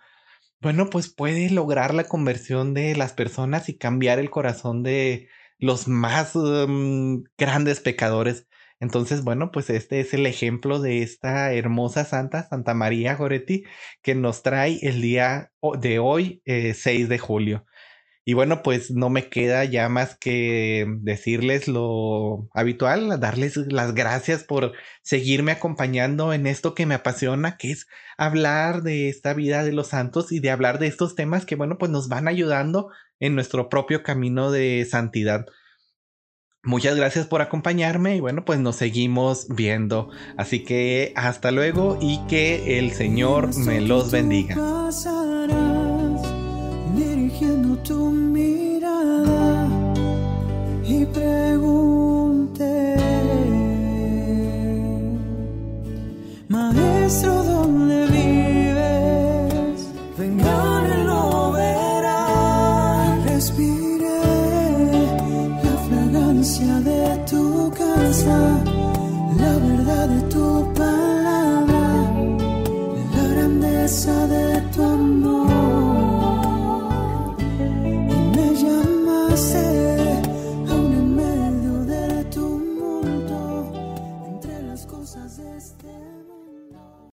bueno, 0.63 0.89
pues 0.91 1.09
puede 1.13 1.51
lograr 1.51 1.93
la 1.93 2.05
conversión 2.05 2.73
de 2.73 2.95
las 2.95 3.13
personas 3.13 3.69
y 3.69 3.77
cambiar 3.77 4.21
el 4.21 4.31
corazón 4.31 4.85
de 4.85 5.29
los 5.59 5.89
más 5.89 6.33
mm, 6.35 7.25
grandes 7.37 7.81
pecadores. 7.81 8.47
Entonces, 8.79 9.25
bueno, 9.25 9.51
pues 9.51 9.71
este 9.71 10.01
es 10.01 10.15
el 10.15 10.27
ejemplo 10.27 10.81
de 10.81 11.03
esta 11.03 11.53
hermosa 11.53 12.05
santa, 12.05 12.49
Santa 12.49 12.75
María 12.75 13.17
Goretti, 13.17 13.65
que 14.03 14.15
nos 14.15 14.43
trae 14.43 14.79
el 14.83 15.03
día 15.03 15.53
de 15.81 15.99
hoy, 15.99 16.43
6 16.47 16.87
eh, 16.87 17.07
de 17.07 17.19
julio. 17.19 17.67
Y 18.25 18.35
bueno, 18.35 18.63
pues 18.63 18.93
no 18.93 19.11
me 19.11 19.29
queda 19.29 19.65
ya 19.65 19.89
más 19.89 20.17
que 20.17 20.87
decirles 21.01 21.67
lo 21.67 22.49
habitual, 22.55 23.19
darles 23.19 23.57
las 23.57 23.95
gracias 23.95 24.45
por 24.45 24.73
seguirme 25.03 25.51
acompañando 25.51 26.33
en 26.33 26.47
esto 26.47 26.75
que 26.75 26.87
me 26.87 26.95
apasiona, 26.95 27.57
que 27.57 27.73
es 27.73 27.89
hablar 28.17 28.83
de 28.83 29.09
esta 29.09 29.35
vida 29.35 29.65
de 29.65 29.73
los 29.73 29.89
santos 29.89 30.31
y 30.31 30.39
de 30.39 30.51
hablar 30.51 30.79
de 30.79 30.87
estos 30.87 31.17
temas 31.17 31.45
que, 31.45 31.57
bueno, 31.57 31.79
pues 31.79 31.91
nos 31.91 32.09
van 32.09 32.29
ayudando 32.29 32.91
en 33.19 33.35
nuestro 33.35 33.69
propio 33.69 34.05
camino 34.05 34.53
de 34.53 34.87
santidad. 34.89 35.47
Muchas 36.65 36.95
gracias 36.95 37.27
por 37.27 37.43
acompañarme 37.43 38.15
y 38.15 38.21
bueno, 38.21 38.45
pues 38.45 38.61
nos 38.61 38.77
seguimos 38.77 39.49
viendo. 39.49 40.11
Así 40.37 40.63
que 40.63 41.13
hasta 41.17 41.51
luego 41.51 41.99
y 42.01 42.21
que 42.29 42.79
el 42.79 42.93
Señor 42.93 43.53
me 43.57 43.81
los 43.81 44.13
bendiga. 44.13 44.55
to 47.85 48.11
me. 48.13 48.72